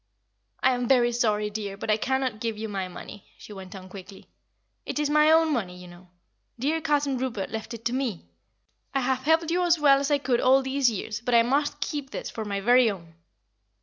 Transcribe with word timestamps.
"I 0.63 0.73
am 0.73 0.87
very 0.87 1.11
sorry, 1.11 1.51
dear, 1.51 1.77
but 1.77 1.91
I 1.91 1.97
cannot 1.97 2.39
give 2.39 2.57
you 2.57 2.67
my 2.67 2.87
money," 2.87 3.27
she 3.37 3.53
went 3.53 3.75
on 3.75 3.87
quickly. 3.87 4.25
"It 4.83 4.97
is 4.97 5.11
my 5.11 5.29
own 5.29 5.53
money, 5.53 5.77
you 5.77 5.87
know. 5.87 6.07
Dear 6.57 6.81
Cousin 6.81 7.19
Rupert 7.19 7.51
left 7.51 7.75
it 7.75 7.85
to 7.85 7.93
me. 7.93 8.25
I 8.95 9.01
have 9.01 9.19
helped 9.25 9.51
you 9.51 9.61
as 9.63 9.77
well 9.77 9.99
as 9.99 10.09
I 10.09 10.17
could 10.17 10.41
all 10.41 10.63
these 10.63 10.89
years, 10.89 11.21
but 11.23 11.35
I 11.35 11.43
must 11.43 11.81
keep 11.81 12.09
this 12.09 12.31
for 12.31 12.43
my 12.43 12.59
very 12.61 12.89
own." 12.89 13.13